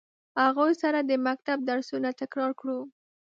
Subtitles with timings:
[0.45, 2.79] هغوی سره د مکتب درسونه تکرار کړو.